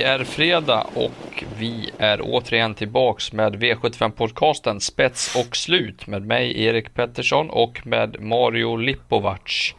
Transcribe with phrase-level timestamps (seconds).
[0.00, 6.64] Det är fredag och vi är återigen tillbaks med V75-podcasten Spets och slut med mig
[6.64, 9.74] Erik Pettersson och med Mario Lipovac.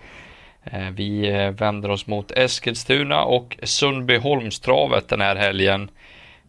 [0.63, 5.89] Eh, vi eh, vänder oss mot Eskilstuna och Sundbyholmstravet den här helgen.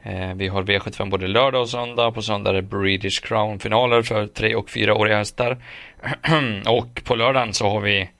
[0.02, 2.10] Eh, vi har V75 både lördag och söndag.
[2.10, 5.56] På söndag är det British Crown-finaler för tre och fyraåriga hästar.
[6.66, 8.10] och på lördagen så har vi,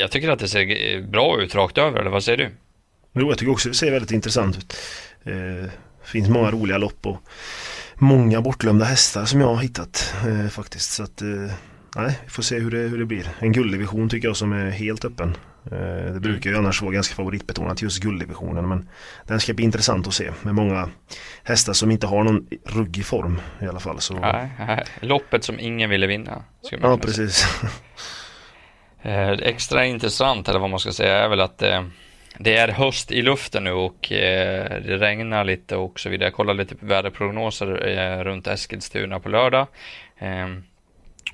[0.00, 2.50] jag tycker att det ser bra ut rakt över, eller vad säger du?
[3.14, 4.76] Jo, jag tycker också det ser väldigt intressant ut.
[5.24, 5.70] Det
[6.04, 7.18] finns många roliga lopp och
[7.94, 10.14] många bortglömda hästar som jag har hittat
[10.50, 10.92] faktiskt.
[10.92, 11.22] Så att,
[11.96, 13.28] nej, vi får se hur det, hur det blir.
[13.38, 15.36] En gulddivision tycker jag som är helt öppen.
[15.72, 18.88] Eh, det brukar ju annars vara ganska favoritbetonat just gulddivisionen men
[19.26, 20.88] den ska bli intressant att se med många
[21.42, 24.00] hästar som inte har någon ruggig form i alla fall.
[24.00, 24.14] Så...
[24.14, 24.84] Nej, nej.
[25.00, 26.44] Loppet som ingen ville vinna.
[26.70, 27.46] Ja, precis.
[29.02, 31.84] Eh, extra intressant eller vad man ska säga är väl att eh,
[32.38, 36.26] det är höst i luften nu och eh, det regnar lite och så vidare.
[36.26, 39.66] Jag kollade lite väderprognoser väderprognoser runt Eskilstuna på lördag.
[40.18, 40.64] Ehm,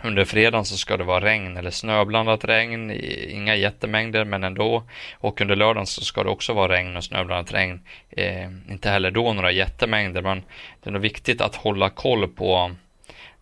[0.03, 2.91] under fredagen så ska det vara regn eller snöblandat regn,
[3.29, 4.83] inga jättemängder men ändå.
[5.15, 7.81] Och under lördagen så ska det också vara regn och snöblandat regn.
[8.11, 10.43] Eh, inte heller då några jättemängder men
[10.83, 12.71] det är nog viktigt att hålla koll på,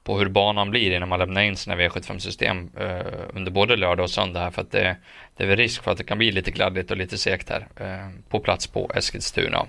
[0.09, 4.11] på hur banan blir innan man lämnar in sina V75-system eh, under både lördag och
[4.11, 4.97] söndag här för att det,
[5.37, 7.67] det är väl risk för att det kan bli lite kladdigt och lite segt här
[7.77, 9.67] eh, på plats på Eskilstuna.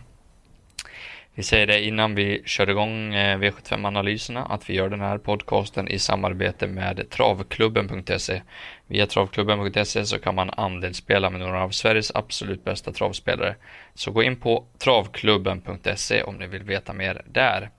[1.34, 5.88] Vi säger det innan vi kör igång eh, V75-analyserna att vi gör den här podcasten
[5.88, 8.42] i samarbete med travklubben.se.
[8.88, 13.56] Via travklubben.se så kan man andelsspela med några av Sveriges absolut bästa travspelare.
[13.94, 17.70] Så gå in på travklubben.se om ni vill veta mer där.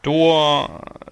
[0.00, 0.70] Då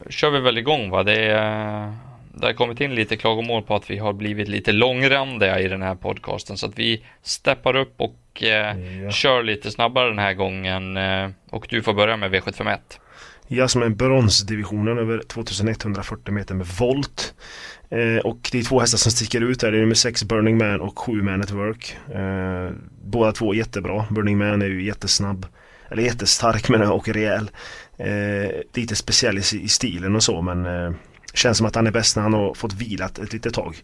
[0.09, 1.03] kör vi väl igång va?
[1.03, 1.93] Det är
[2.41, 5.83] det har kommit in lite klagomål på att vi har blivit lite långrandiga i den
[5.83, 9.11] här podcasten så att vi steppar upp och eh, ja.
[9.11, 12.79] kör lite snabbare den här gången eh, och du får börja med V751.
[13.49, 17.35] Ja, som är bronsdivisionen över 2140 meter med volt.
[17.91, 19.73] Eh, och det är två hästar som sticker ut där.
[19.73, 21.97] Det är nummer 6 Burning Man och 7 Man at Work.
[22.15, 22.71] Eh,
[23.05, 24.07] båda två jättebra.
[24.11, 25.47] Burning Man är ju jättesnabb.
[25.91, 27.51] Eller jättestark menar jag och rejäl.
[27.99, 30.93] Eh, lite speciell i, i, stilen och så men eh,
[31.35, 33.77] Känns som att han är bäst när han har fått vilat ett litet tag.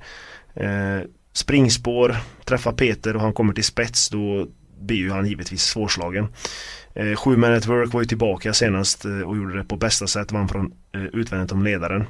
[0.55, 1.01] Eh,
[1.33, 4.47] springspår, träffar Peter och han kommer till spets då
[4.81, 6.29] blir ju han givetvis svårslagen.
[6.95, 10.07] Eh, Sju Man at Work var ju tillbaka senast eh, och gjorde det på bästa
[10.07, 12.05] sätt, vann från eh, utvändigt om ledaren.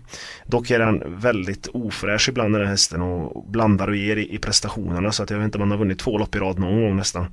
[0.47, 4.39] Dock är han väldigt ofräsch ibland den här hästen och blandar och ger i, i
[4.39, 6.83] prestationerna så att jag vet inte om han har vunnit två lopp i rad någon
[6.83, 7.27] gång nästan.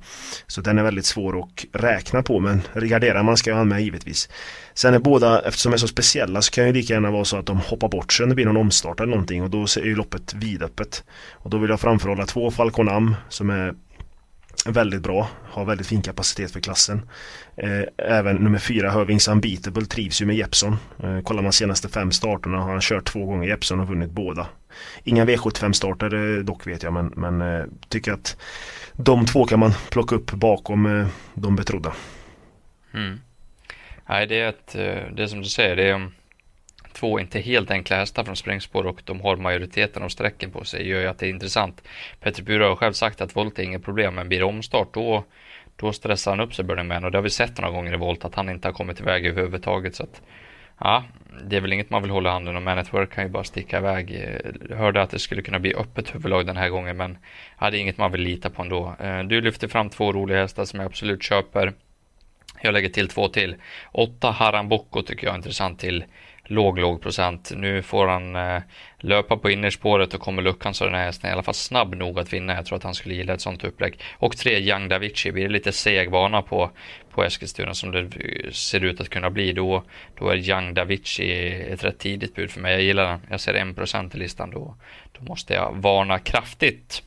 [0.46, 3.82] Så den är väldigt svår att räkna på men regarderar man ska ju han med
[3.82, 4.28] givetvis.
[4.74, 7.36] Sen är båda, eftersom de är så speciella så kan ju lika gärna vara så
[7.36, 9.84] att de hoppar bort sig om det blir någon omstart eller någonting och då är
[9.84, 11.04] ju loppet vidöppet.
[11.32, 13.74] Och då vill jag framförhålla två Falconam som är
[14.66, 17.10] Väldigt bra, har väldigt fin kapacitet för klassen.
[17.56, 20.76] Eh, även nummer fyra Hövings Unbeatable trivs ju med Jeppson.
[21.02, 24.46] Eh, kollar man senaste fem starterna har han kört två gånger Jeppson och vunnit båda.
[25.04, 28.36] Inga V75 starter eh, dock vet jag men, men eh, tycker att
[28.92, 31.92] de två kan man plocka upp bakom eh, de betrodda.
[32.94, 33.20] Mm.
[34.08, 36.10] Nej, det är att, eh, det är som du säger, det är
[37.00, 40.88] två inte helt enkla hästar från springspår och de har majoriteten av sträcken på sig
[40.88, 41.82] gör ju att det är intressant.
[42.20, 45.24] Petter Bure har själv sagt att volt är inget problem, men blir det omstart då,
[45.76, 47.96] då stressar han upp sig Burning Man och det har vi sett några gånger i
[47.96, 49.94] volt att han inte har kommit iväg överhuvudtaget.
[49.94, 50.22] Så att,
[50.78, 51.04] ja,
[51.44, 52.64] det är väl inget man vill hålla handen om.
[52.64, 54.28] Man at Work kan ju bara sticka iväg.
[54.70, 57.18] Jag hörde att det skulle kunna bli öppet huvudlag den här gången, men
[57.60, 58.94] ja, det är inget man vill lita på ändå.
[59.00, 61.72] Eh, du lyfter fram två roliga hästar som jag absolut köper.
[62.62, 63.54] Jag lägger till två till.
[63.92, 66.04] Åtta Haramboko tycker jag är intressant till
[66.50, 67.52] låg, låg procent.
[67.56, 68.62] Nu får han eh,
[68.98, 71.94] löpa på innerspåret och kommer luckan så den här hästen är i alla fall snabb
[71.94, 72.54] nog att vinna.
[72.54, 74.00] Jag tror att han skulle gilla ett sånt upplägg.
[74.12, 75.32] Och tre, Young Davici.
[75.32, 76.70] Blir det lite seg bana på,
[77.10, 78.10] på Eskilstuna som det
[78.52, 79.82] ser ut att kunna bli då,
[80.18, 82.72] då är Young Davici ett rätt tidigt bud för mig.
[82.72, 83.20] Jag gillar den.
[83.30, 84.74] Jag ser 1% i listan då.
[85.12, 87.02] Då måste jag varna kraftigt.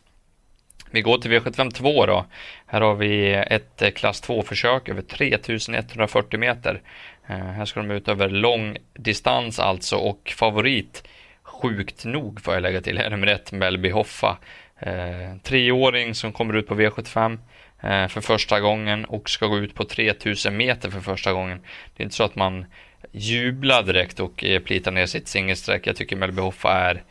[0.94, 2.26] Vi går till V752 då.
[2.66, 6.82] Här har vi ett eh, klass 2-försök över 3140 meter.
[7.28, 11.04] Eh, här ska de ut över lång distans alltså och favorit
[11.44, 14.38] sjukt nog får jag lägga till här nummer ett Melby Hoffa.
[14.80, 17.40] Eh, treåring som kommer ut på V75
[17.82, 21.60] eh, för första gången och ska gå ut på 3000 meter för första gången.
[21.96, 22.66] Det är inte så att man
[23.12, 25.88] jublar direkt och eh, plitar ner sitt singelsträck.
[25.88, 27.04] Jag tycker Melby Hoffa är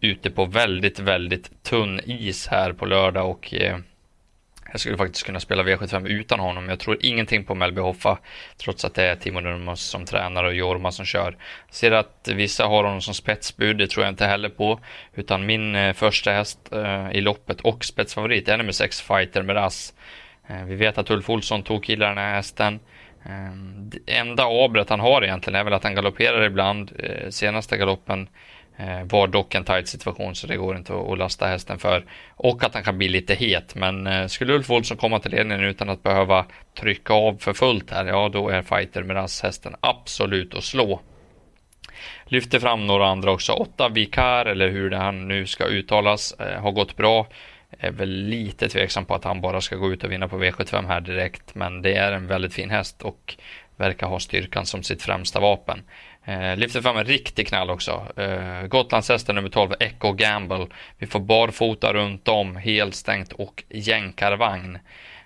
[0.00, 3.78] ute på väldigt, väldigt tunn is här på lördag och eh,
[4.70, 6.68] jag skulle faktiskt kunna spela V75 utan honom.
[6.68, 8.18] Jag tror ingenting på Melby Hoffa,
[8.56, 11.36] trots att det är Timo Nurmos som tränar och Jorma som kör.
[11.66, 14.80] Jag ser att vissa har honom som spetsbud, det tror jag inte heller på.
[15.14, 19.94] Utan min eh, första häst eh, i loppet och spetsfavorit är nummer 6 Fighter Meras.
[20.48, 22.80] Eh, vi vet att Ulf Olsson tog killar den här hästen.
[23.24, 26.92] Ehm, det enda abret han har egentligen är väl att han galopperar ibland.
[27.30, 28.28] Senaste galoppen
[28.80, 32.04] Eh, var dock en tight situation så det går inte att lasta hästen för.
[32.36, 33.74] Och att han kan bli lite het.
[33.74, 36.46] Men eh, skulle Ulf Olsson komma till ledningen utan att behöva
[36.78, 41.00] trycka av för fullt här, ja då är fighter med hästen absolut att slå.
[42.24, 43.52] Lyfter fram några andra också.
[43.52, 47.26] Åtta Vikar, eller hur det han nu ska uttalas, eh, har gått bra
[47.78, 50.86] är väl lite tveksam på att han bara ska gå ut och vinna på V75
[50.86, 51.54] här direkt.
[51.54, 53.36] Men det är en väldigt fin häst och
[53.76, 55.82] verkar ha styrkan som sitt främsta vapen.
[56.24, 58.06] Eh, lyfter fram en riktig knall också.
[58.16, 60.66] Eh, Gotlandshästen nummer 12, Echo Gamble.
[60.98, 64.78] Vi får barfota runt om, helstängt och jänkarvagn.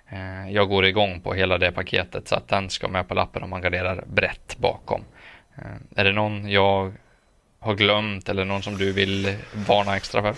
[0.09, 3.43] Eh, jag går igång på hela det paketet så att den ska med på lappen
[3.43, 5.03] om man garderar brett bakom.
[5.57, 6.93] Eh, är det någon jag
[7.59, 9.35] har glömt eller någon som du vill
[9.67, 10.35] varna extra för?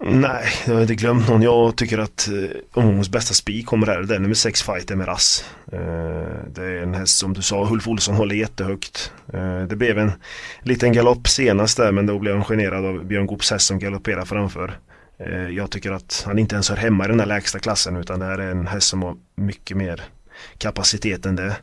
[0.00, 1.42] Nej, jag har inte glömt någon.
[1.42, 2.34] Jag tycker att eh,
[2.72, 4.02] omgångens bästa spik kommer här.
[4.02, 5.44] Det är nummer sex fighter med rass.
[5.72, 5.78] Eh,
[6.54, 9.12] det är en häst som du sa, Hulf Olsson håller jättehögt.
[9.32, 10.12] Eh, det blev en
[10.62, 14.24] liten galopp senast där men då blev han generad av Björn Goops häst som galopperar
[14.24, 14.78] framför.
[15.18, 18.20] Eh, jag tycker att han inte ens hör hemma i den här lägsta klassen utan
[18.20, 20.02] det här är en häst som har mycket mer
[20.58, 21.56] kapacitet än det.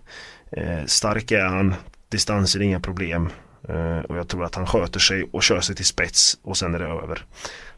[0.51, 1.75] Eh, stark är han,
[2.09, 3.29] distanser är inga problem.
[3.69, 6.75] Eh, och jag tror att han sköter sig och kör sig till spets och sen
[6.75, 7.25] är det över.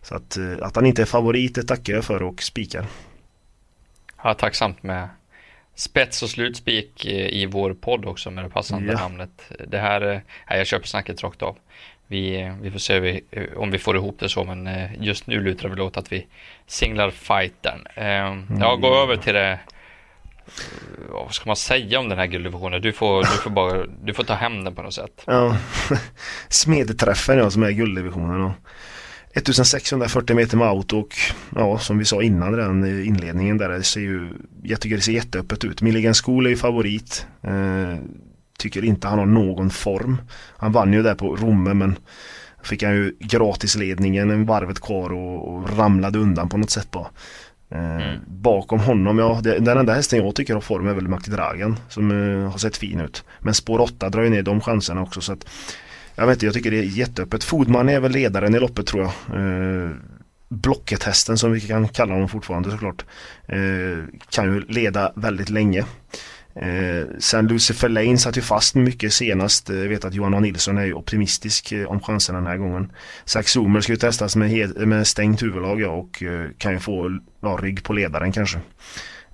[0.06, 2.86] Så att, eh, att han inte är favorit det tackar jag för och spikar.
[4.24, 5.10] Ja, tacksamt med
[5.76, 9.00] spets och slutspik i vår podd också med det passande ja.
[9.00, 9.52] namnet.
[9.68, 10.00] Det här,
[10.50, 11.58] nej, jag köper snacket rakt av.
[12.08, 13.22] Vi, vi får se
[13.56, 16.28] om vi får ihop det så, men eh, just nu lutar väl åt att vi
[16.68, 17.88] singlar fightern.
[17.96, 19.60] Ehm, ja, gå över till det
[21.10, 22.82] vad ska man säga om den här gulddivisionen?
[22.82, 25.24] Du får, du får, bara, du får ta hem den på något sätt.
[25.26, 25.58] Ja,
[26.50, 28.42] smedträffen ja, som är gulddivisionen.
[28.42, 28.52] Och
[29.36, 31.16] 1640 meter med auto och
[31.56, 34.30] ja, som vi sa innan den inledningen där det ser ju,
[34.64, 35.82] jag tycker det ser jätteöppet ut.
[35.82, 37.26] Milligan School är ju favorit.
[37.42, 37.96] Eh,
[38.58, 40.18] tycker inte han har någon form.
[40.58, 41.96] Han vann ju där på Romme men
[42.64, 47.08] fick han ju gratisledningen en varvet kvar och, och ramlade undan på något sätt bara.
[47.70, 48.20] Eh, mm.
[48.28, 51.80] Bakom honom, ja det, den enda hästen jag tycker har form är väl Matti Dragan
[51.90, 53.24] som eh, har sett fin ut.
[53.40, 55.48] Men spår 8 drar ju ner de chanserna också så att
[56.16, 57.44] jag vet inte, jag tycker det är jätteöppet.
[57.44, 59.40] Fodman är väl ledaren i loppet tror jag.
[59.40, 59.92] Eh,
[60.50, 63.06] Blocket-hästen som vi kan kalla honom fortfarande såklart.
[63.48, 65.86] Eh, kan ju leda väldigt länge.
[66.56, 69.70] Eh, sen Lucifer Lane satt ju fast mycket senast.
[69.70, 70.40] Eh, jag vet att Johan A.
[70.40, 72.92] Nilsson är ju optimistisk eh, om chanserna den här gången.
[73.26, 77.20] Zack Zoomer ska ju testas med, med stängt huvudlag ja, och eh, kan ju få
[77.42, 78.60] ja, rygg på ledaren kanske.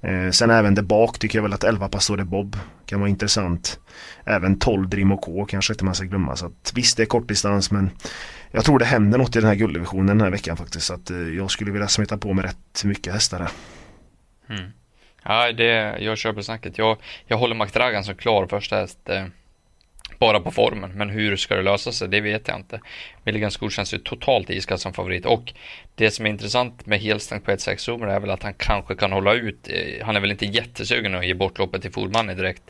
[0.02, 3.80] Eh, sen även där bak tycker jag väl att 11 Pastore Bob kan vara intressant.
[4.26, 6.36] Även 12 Dream K kanske inte man ska glömma.
[6.36, 7.90] Så att, visst det är kortdistans men
[8.52, 10.86] jag tror det händer något i den här gulddivisionen den här veckan faktiskt.
[10.86, 13.50] Så att, eh, jag skulle vilja smeta på med rätt mycket hästar här.
[14.50, 14.72] Mm.
[15.24, 16.78] Ja, det, jag köper snacket.
[16.78, 19.10] Jag, jag håller McDragan som klar första häst.
[19.10, 19.26] Eh,
[20.22, 22.08] bara på formen, men hur ska det lösa sig?
[22.08, 22.80] Det vet jag inte.
[23.24, 25.54] Milligan School känns ju totalt iskall som favorit och
[25.96, 29.12] det som är intressant med helstängt på 1-6 zoomer är väl att han kanske kan
[29.12, 29.70] hålla ut.
[29.70, 32.64] Eh, han är väl inte jättesugen att ge bort loppet till Fordmanni direkt.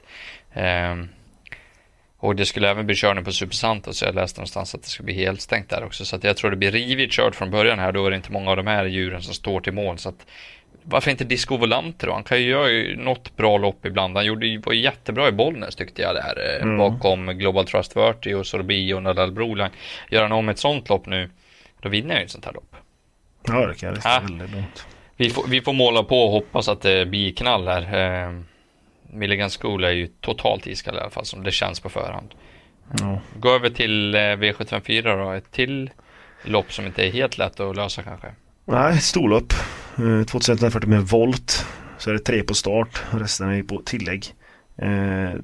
[0.53, 1.09] Um,
[2.17, 5.03] och det skulle även bli körning på Supersanta så jag läste någonstans att det ska
[5.03, 6.05] bli helstängt där också.
[6.05, 7.91] Så att jag tror det blir rivigt kört från början här.
[7.91, 9.97] Då är det inte många av de här djuren som står till mål.
[9.97, 10.25] Så att
[10.83, 12.13] varför inte Disco Volante då?
[12.13, 14.15] Han kan ju göra något bra lopp ibland.
[14.15, 16.55] Han gjorde var jättebra i Bollnäs tyckte jag där.
[16.55, 16.77] Eh, mm.
[16.77, 19.69] Bakom Global Trust 40 och Sorbio och Nadal Broline.
[20.09, 21.29] Gör han om ett sånt lopp nu,
[21.81, 22.75] då vinner jag ju ett sånt här lopp.
[23.47, 24.21] Ja, det kan jag ja.
[24.23, 24.85] väldigt långt.
[25.15, 28.25] Vi får, vi får måla på och hoppas att det blir knall här.
[28.25, 28.41] Eh,
[29.13, 32.33] Milligan School är ju totalt iskall i alla fall som det känns på förhand.
[33.01, 33.17] Mm.
[33.35, 35.31] Gå över till eh, V754 då.
[35.31, 35.89] Ett till
[36.43, 38.27] lopp som inte är helt lätt att lösa kanske.
[38.65, 39.53] Nej, storlopp.
[39.97, 41.65] Eh, 2140 med volt.
[41.97, 43.03] Så är det tre på start.
[43.11, 44.25] Resten är på tillägg.
[44.77, 45.39] Eh,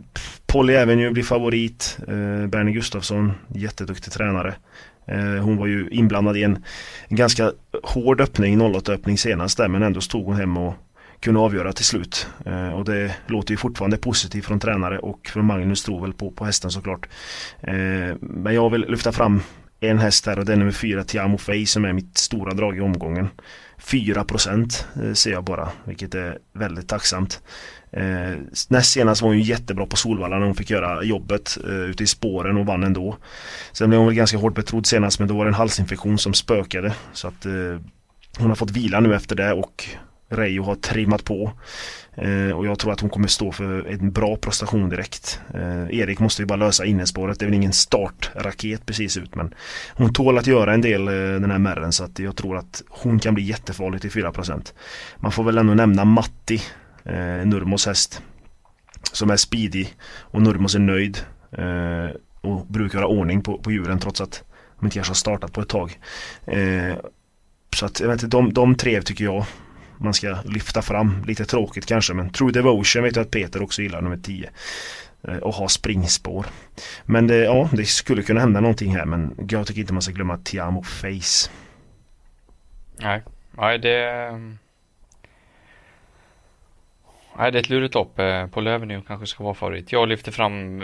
[0.46, 1.98] Polly Avenue blir favorit.
[2.08, 4.56] Eh, Bernie Gustafsson, jätteduktig tränare.
[5.08, 6.64] Eh, hon var ju inblandad i en,
[7.08, 7.52] en ganska
[7.84, 10.74] hård öppning, 08 öppning senast där men ändå stod hon hem och
[11.20, 12.28] kunde avgöra till slut.
[12.46, 16.46] Eh, och det låter ju fortfarande positivt från tränare och från Magnus Strovel på, på
[16.46, 17.10] hästen såklart.
[17.62, 19.42] Eh, men jag vill lyfta fram
[19.80, 22.78] en häst här och det är nummer fyra Tiamo Fey som är mitt stora drag
[22.78, 23.30] i omgången.
[23.82, 27.42] 4% eh, ser jag bara, vilket är väldigt tacksamt.
[27.92, 28.38] Eh,
[28.70, 32.04] näst senast var hon ju jättebra på Solvalla när hon fick göra jobbet eh, ute
[32.04, 33.18] i spåren och vann ändå.
[33.72, 36.34] Sen blev hon väl ganska hårt betrodd senast men då var det en halsinfektion som
[36.34, 36.94] spökade.
[37.14, 37.80] Så att eh,
[38.40, 39.86] hon har fått vila nu efter det och
[40.30, 41.52] Reijo har trimmat på.
[42.16, 45.42] Eh, och jag tror att hon kommer stå för en bra prestation direkt.
[45.54, 47.40] Eh, Erik måste ju bara lösa innespåret.
[47.40, 49.54] Det är väl ingen startraket precis ut men
[49.94, 52.84] hon tål att göra en del eh, den här märren så att jag tror att
[52.90, 54.74] hon kan bli jättefarlig till 4%.
[55.18, 56.62] Man får väl ändå nämna Matti
[57.04, 58.22] eh, Nurmos häst.
[59.12, 61.20] Som är speedy och Nurmos är nöjd.
[61.52, 64.44] Eh, och brukar ha ordning på, på djuren trots att
[64.80, 66.00] de inte kanske har startat på ett tag.
[66.46, 66.96] Eh,
[67.76, 69.46] så att jag vet inte, de, de tre tycker jag
[69.98, 71.24] man ska lyfta fram.
[71.28, 74.50] Lite tråkigt kanske men True Devotion vet jag att Peter också gillar, nummer 10.
[75.28, 76.46] Eh, och ha springspår.
[77.06, 80.14] Men det, ja, det skulle kunna hända någonting här men jag tycker inte man ska
[80.14, 81.52] glömma Tiamo Face.
[83.00, 84.10] Nej, nej det...
[84.10, 84.38] Eh,
[87.38, 88.20] nej, det är ett lurigt lopp.
[88.20, 89.92] Eh, på Lövenio kanske ska vara favorit.
[89.92, 90.82] Jag lyfter fram,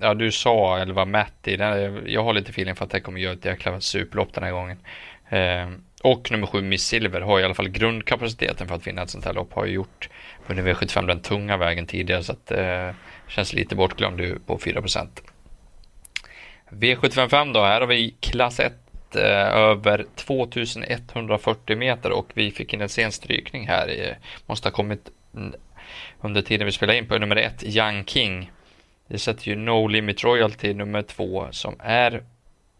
[0.00, 1.56] ja du sa, eller var Matti.
[2.06, 4.78] Jag har lite feeling för att det kommer göra ett jäkla superlopp den här gången.
[5.28, 9.10] Ehm, och nummer sju Miss Silver har i alla fall grundkapaciteten för att vinna ett
[9.10, 9.52] sånt här lopp.
[9.52, 10.08] Har ju gjort
[10.46, 12.90] under V75 den tunga vägen tidigare så att eh,
[13.28, 15.08] känns lite bortglömd på 4%
[16.70, 18.72] V755 då, här har vi klass 1
[19.14, 19.22] eh,
[19.56, 23.90] över 2140 meter och vi fick in en sen strykning här.
[23.90, 24.14] I,
[24.46, 25.10] måste ha kommit
[26.20, 28.50] under tiden vi spelade in på nummer 1, Young King.
[29.08, 32.22] Det sätter ju No Limit Royalty nummer 2 som är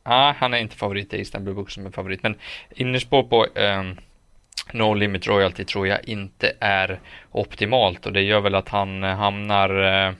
[0.09, 2.23] ah, han är inte favorit, det är Istanbul Book som är favorit.
[2.23, 2.35] Men
[2.71, 3.97] innerspår på um,
[4.73, 7.01] No Limit Royalty tror jag inte är
[7.31, 10.15] optimalt och det gör väl att han eh, hamnar uh,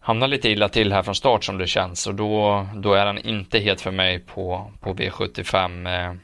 [0.00, 3.18] hamnar lite illa till här från start som det känns och då, då är han
[3.18, 5.86] inte helt för mig på, på V75.
[5.86, 6.14] Uh, eh.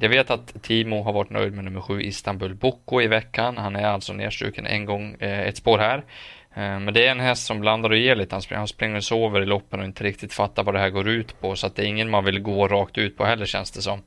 [0.00, 3.58] jag vet att Timo har varit nöjd med nummer 7 Istanbul Boko i veckan.
[3.58, 6.04] Han är alltså nedstruken en gång, ett spår här.
[6.56, 8.34] Eh, men det är en häst som blandar och ger lite.
[8.34, 10.90] Han springer, han springer och sover i loppen och inte riktigt fattar vad det här
[10.90, 11.56] går ut på.
[11.56, 14.02] Så att det är ingen man vill gå rakt ut på heller känns det som.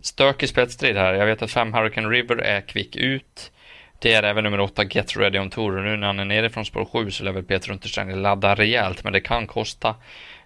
[0.00, 1.14] Stökig spetsstrid här.
[1.14, 3.52] Jag vet att 5 Hurricane River är kvick ut.
[3.98, 5.76] Det är även nummer 8 Get Ready On Tour.
[5.76, 8.54] Och nu när han är nere från spår 7 så lär väl Peter Untersteiner ladda
[8.54, 9.04] rejält.
[9.04, 9.94] Men det kan kosta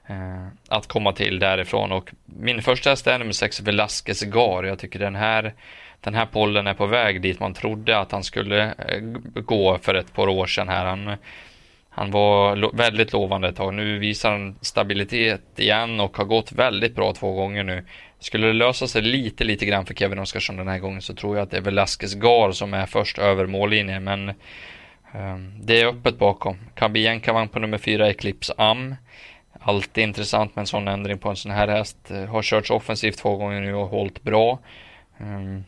[0.07, 1.93] eh, att komma till därifrån.
[1.93, 4.65] Och min första häst är nummer 6 Velasquez Gar.
[4.65, 5.55] Jag tycker den här
[6.05, 9.01] den här pollen är på väg dit man trodde att han skulle eh,
[9.35, 10.85] gå för ett par år sedan här.
[10.85, 11.17] Han,
[11.91, 13.75] han var lo väldigt lovande ett tag.
[13.75, 17.85] Nu visar han stabilitet igen och har gått väldigt bra två gånger nu.
[18.19, 21.37] Skulle det lösa sig lite, lite grann för Kevin Oskarsson den här gången så tror
[21.37, 24.05] jag att det är Velasquez Gar som är först över mållinjen.
[24.05, 24.29] Men
[25.15, 26.57] um, det är öppet bakom.
[26.75, 27.21] Kan bli
[27.53, 28.95] på nummer fyra Eclipse Am.
[29.61, 32.11] Alltid intressant med en sån ändring på en sån här häst.
[32.11, 34.59] Eh, har körts offensivt två gånger nu och hållit bra.
[35.19, 35.65] Um,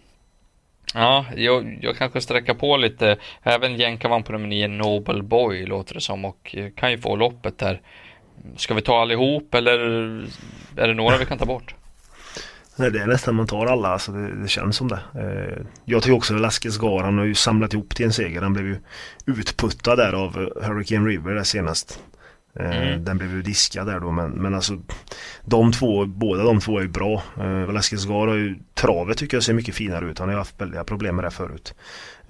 [0.94, 3.16] Ja, jag, jag kanske sträcker på lite.
[3.42, 7.16] Även jänkarvan på nummer 9, Noble Boy, låter det som och eh, kan ju få
[7.16, 7.80] loppet där.
[8.56, 9.78] Ska vi ta allihop eller
[10.76, 11.74] är det några vi kan ta bort?
[12.76, 15.00] Nej, det är nästan man tar alla, alltså det, det känns som det.
[15.14, 18.42] Eh, jag tycker också Velasquez Gar, han har ju samlat ihop till en seger.
[18.42, 18.76] Han blev ju
[19.26, 22.00] utputtad där av eh, Hurricane River där senast.
[22.60, 23.04] Eh, mm.
[23.04, 24.78] Den blev ju diskad där då men, men alltså
[25.44, 27.22] De två, båda de två är ju bra.
[27.40, 30.18] Uh, Velasquez Gar har ju Travet tycker jag ser mycket finare ut.
[30.18, 31.74] Han har ju haft väldiga problem med det förut.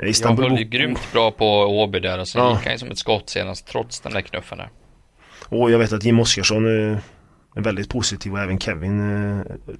[0.02, 2.56] Uh, Istanbul jag höll ju grymt bra på Åby där och så ja.
[2.56, 4.68] gick han ju som ett skott senast trots den där knuffen där.
[5.48, 7.00] Och jag vet att Jim Oskarsson är,
[7.58, 9.00] väldigt positiv och även Kevin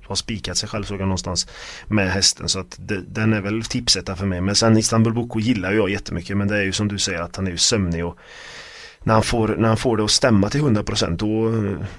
[0.06, 1.48] har spikat sig själv såg jag någonstans
[1.86, 4.40] med hästen så att det, den är väl tipsetta för mig.
[4.40, 7.36] Men sen Istanbul Boko gillar jag jättemycket men det är ju som du säger att
[7.36, 8.18] han är ju sömnig och
[9.06, 11.48] när han, får, när han får det att stämma till 100% då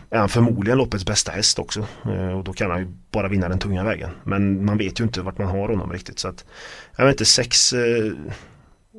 [0.10, 1.88] är han förmodligen loppets bästa häst också.
[2.06, 4.10] Eh, och då kan han ju bara vinna den tunga vägen.
[4.24, 6.20] Men man vet ju inte vart man har honom riktigt.
[6.20, 6.46] Så att,
[6.98, 7.74] jag vet inte, 6,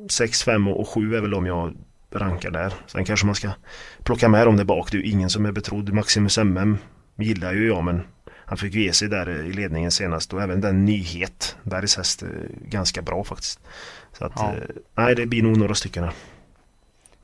[0.09, 1.73] 6 5 och 7 är väl de jag
[2.11, 2.73] rankar där.
[2.87, 3.49] Sen kanske man ska
[4.03, 4.91] plocka med dem där bak.
[4.91, 5.93] Det är ju ingen som är betrodd.
[5.93, 6.77] Maximus MM
[7.17, 8.01] gillar ju jag men
[8.45, 11.55] han fick ge sig där i ledningen senast och även den nyhet.
[11.63, 13.59] Bergs häst är ganska bra faktiskt.
[14.17, 14.53] Så att, ja.
[14.53, 14.63] Eh,
[14.95, 16.13] nej det blir nog några stycken här.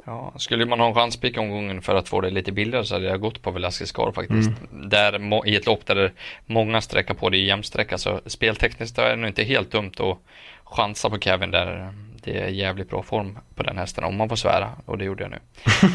[0.06, 2.96] Ja, skulle man ha en chans på omgången för att få det lite billigare så
[2.96, 4.50] hade jag gått på Velasquez Car faktiskt.
[4.72, 4.90] Mm.
[4.90, 6.12] Där, I ett lopp där
[6.46, 10.18] många sträcker på det i jämnsträcka så speltekniskt är det nog inte helt dumt att
[10.64, 11.94] chansa på Kevin där.
[12.24, 15.24] Det är jävligt bra form på den hästen om man får svära och det gjorde
[15.24, 15.40] jag nu.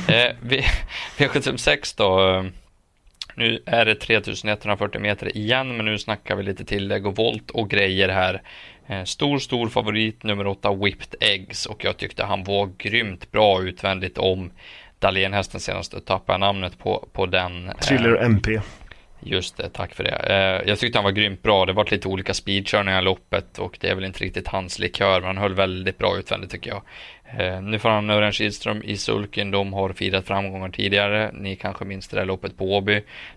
[0.14, 0.64] eh, v,
[1.17, 2.45] V76 då.
[3.35, 7.71] Nu är det 3140 meter igen men nu snackar vi lite tillägg och volt och
[7.71, 8.43] grejer här.
[8.91, 13.63] Eh, stor, stor favorit nummer 8 Whipped Eggs och jag tyckte han var grymt bra
[13.63, 14.51] utvändigt om
[14.99, 16.07] Dahlén-hästen senast.
[16.07, 17.69] Tappade jag namnet på, på den.
[17.69, 18.61] Eh, Thriller MP.
[19.21, 20.11] Just det, tack för det.
[20.11, 21.67] Eh, jag tyckte han var grymt bra.
[21.67, 25.21] Det var lite olika speedkörningar i loppet och det är väl inte riktigt hans likör,
[25.21, 26.83] men han höll väldigt bra utvändigt tycker jag.
[27.63, 29.51] Nu får han Örjan Kihlström i sulken.
[29.51, 31.31] De har firat framgångar tidigare.
[31.35, 32.95] Ni kanske minns det där loppet på Åby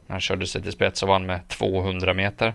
[0.07, 2.53] när han körde sig till spets och vann med 200 meter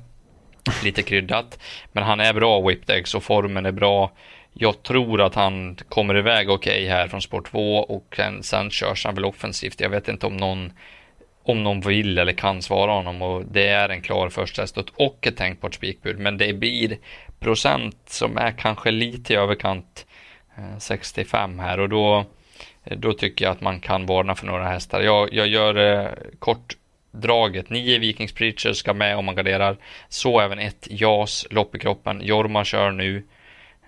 [0.85, 1.59] lite kryddat.
[1.93, 4.13] Men han är bra whipped eggs och formen är bra.
[4.53, 8.71] Jag tror att han kommer iväg okej okay här från spår 2 och sen, sen
[8.71, 9.81] körs han väl offensivt.
[9.81, 10.73] Jag vet inte om någon
[11.49, 15.27] om någon vill eller kan svara honom och det är en klar första häst och
[15.27, 16.19] ett tänkbart spikbud.
[16.19, 16.99] Men det blir
[17.41, 20.07] procent som är kanske lite i överkant
[20.57, 22.25] eh, 65 här och då,
[22.85, 25.01] då tycker jag att man kan varna för några hästar.
[25.01, 26.77] Jag, jag gör eh, kort
[27.11, 27.71] draget.
[27.71, 29.77] Nio Vikings Preacher ska med om man garderar.
[30.09, 32.21] Så även ett JAS, lopp i kroppen.
[32.23, 33.27] Jorma kör nu.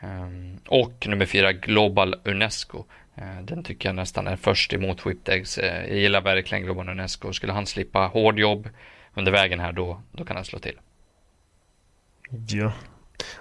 [0.01, 2.85] Ehm, och nummer fyra Global Unesco.
[3.15, 5.59] Eh, den tycker jag nästan är först emot Whiptegs.
[5.59, 7.33] Eh, jag gillar verkligen Global Unesco.
[7.33, 8.69] Skulle han slippa hård jobb
[9.15, 10.79] under vägen här då, då kan han slå till.
[12.31, 12.57] Ja.
[12.57, 12.73] ja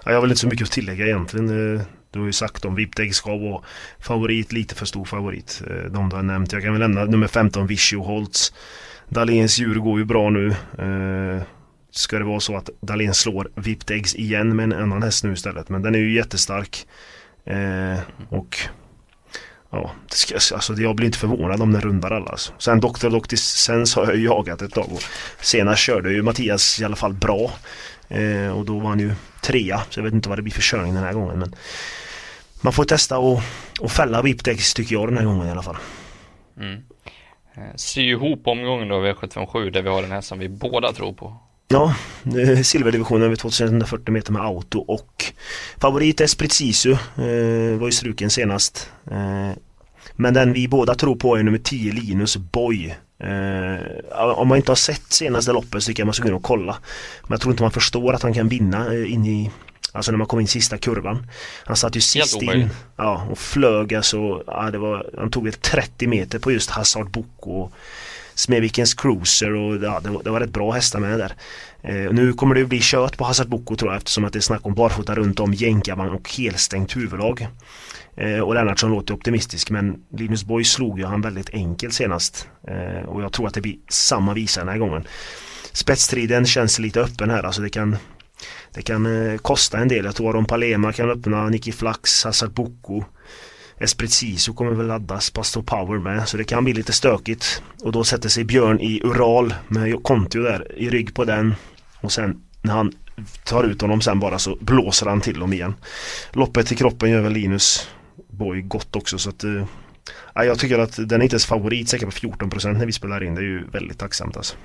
[0.04, 1.76] jag har väl inte så mycket att tillägga egentligen.
[1.76, 3.62] Eh, du har ju sagt om Vipdeg ska vara
[3.98, 5.62] favorit, lite för stor favorit.
[5.90, 6.52] De du har nämnt.
[6.52, 8.52] Jag kan väl nämna nummer 15 Vishu Holtz.
[9.10, 10.48] Dahléns djur går ju bra nu.
[10.78, 11.42] Eh,
[11.90, 15.68] ska det vara så att Dahlén slår Vipdegs igen med en annan häst nu istället.
[15.68, 16.86] Men den är ju jättestark.
[17.44, 17.98] Eh,
[18.28, 18.58] och
[19.72, 22.30] Ja, det ska, alltså jag blir inte förvånad om den rundar alla.
[22.30, 22.52] Alltså.
[22.58, 23.10] Sen Dr.
[23.10, 24.92] Doctisens har jag jagat ett tag.
[24.92, 25.02] Och
[25.40, 27.50] senast körde ju Mattias i alla fall bra.
[28.08, 29.82] Eh, och då var han ju trea.
[29.90, 31.38] Så jag vet inte vad det blir för körning den här gången.
[31.38, 31.54] Men
[32.60, 33.42] man får testa och,
[33.80, 35.76] och fälla Viptex tycker jag den här gången i alla fall.
[36.60, 36.82] Mm.
[37.54, 41.12] Eh, sy ihop omgången då V757 där vi har den här som vi båda tror
[41.12, 41.36] på.
[41.68, 45.24] Ja, eh, silverdivisionen över 2140 meter med auto och
[45.78, 48.90] favorit Esprit Sisu eh, var ju struken senast.
[49.10, 49.50] Eh,
[50.16, 52.94] men den vi båda tror på är nummer 10 Linus Boy.
[53.18, 56.34] Eh, om man inte har sett senaste loppet så tycker jag man ska gå in
[56.34, 56.76] och kolla.
[57.22, 59.50] Men jag tror inte man förstår att han kan vinna eh, in i
[59.92, 61.26] Alltså när man kom in sista kurvan.
[61.64, 64.42] Han satt ju sist in ja, och flög alltså.
[64.46, 67.72] Ja, det var, han tog väl 30 meter på just Hazard Boko och
[68.34, 71.32] Smedvikens Cruiser och ja, det, var, det var rätt bra hästar med där.
[71.82, 74.40] Eh, nu kommer det bli kört på Hazard Boko tror jag eftersom att det är
[74.40, 77.48] snack om barfota runt om jänkarvagn och helstängt huvudlag.
[78.16, 82.48] Eh, och Lennartsson låter optimistisk men Linus Borg slog ju han väldigt enkelt senast.
[82.68, 85.04] Eh, och jag tror att det blir samma visa den här gången.
[85.72, 87.96] Spetsstriden känns lite öppen här alltså det kan
[88.74, 90.04] det kan eh, kosta en del.
[90.04, 93.04] Jag tror Aron Palema kan öppna, Nicky Flax, Hazard Boko.
[93.78, 96.28] Esprit Sisu kommer väl laddas, Pastor Power med.
[96.28, 97.62] Så det kan bli lite stökigt.
[97.82, 101.54] Och då sätter sig Björn i Ural med Kontio där i rygg på den.
[102.00, 102.92] Och sen när han
[103.44, 105.74] tar ut honom sen bara så blåser han till dem igen.
[106.32, 107.88] Loppet till kroppen gör väl Linus
[108.30, 109.64] Boy gott också så att uh,
[110.34, 113.34] jag tycker att den är inte ens favorit, säkert på 14% när vi spelar in.
[113.34, 114.56] Det är ju väldigt tacksamt alltså.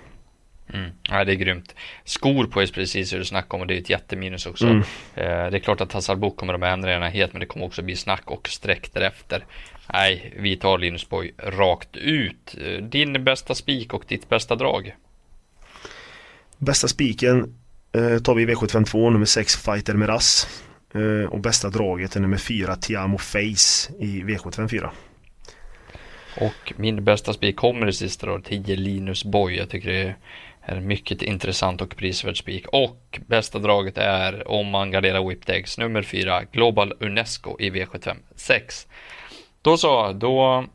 [0.73, 0.91] Mm.
[1.09, 1.75] Ja, det är grymt.
[2.03, 4.67] Skor på är precis hur du snackade om och det är ett jätteminus också.
[4.67, 4.79] Mm.
[5.15, 7.81] Eh, det är klart att Hazard kommer de ändra den helt men det kommer också
[7.81, 9.45] bli snack och streck därefter.
[9.93, 12.55] Nej, vi tar Linus Borg rakt ut.
[12.61, 14.95] Eh, din bästa spik och ditt bästa drag?
[16.57, 17.55] Bästa spiken
[17.91, 20.47] eh, tar vi i V752 nummer 6 Fighter Miras.
[20.93, 24.89] Eh, och bästa draget är nummer 4 Tiamo Face i V754.
[26.41, 29.57] Och min bästa spik kommer i sista då, 10 Linus Boy.
[29.57, 30.15] Jag tycker det är
[30.65, 32.67] är mycket intressant och prisvärd spik.
[32.67, 38.15] Och bästa draget är om man garderar Whipped Eggs nummer 4 Global Unesco i V75
[38.35, 38.87] 6.
[39.61, 40.65] Då så, då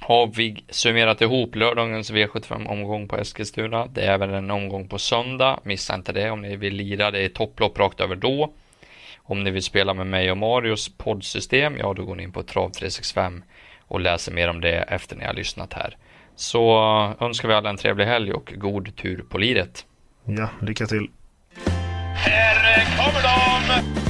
[0.00, 3.86] har vi summerat ihop lördagens V75-omgång på Eskilstuna.
[3.86, 5.60] Det är även en omgång på söndag.
[5.62, 7.10] Missa inte det om ni vill lira.
[7.10, 8.52] Det är topplopp rakt över då.
[9.16, 12.42] Om ni vill spela med mig och Marios poddsystem, ja då går ni in på
[12.42, 13.42] Trav365
[13.80, 15.96] och läser mer om det efter ni har lyssnat här.
[16.38, 16.78] Så
[17.20, 19.86] önskar vi alla en trevlig helg och god tur på liret.
[20.24, 21.10] Ja, lycka till.
[22.14, 24.07] Här kommer de!